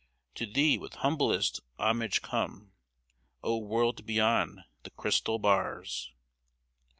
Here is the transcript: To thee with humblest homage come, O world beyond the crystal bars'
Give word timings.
To 0.33 0.47
thee 0.47 0.79
with 0.79 0.95
humblest 0.95 1.59
homage 1.77 2.23
come, 2.23 2.71
O 3.43 3.59
world 3.59 4.03
beyond 4.03 4.61
the 4.81 4.89
crystal 4.89 5.37
bars' 5.37 6.11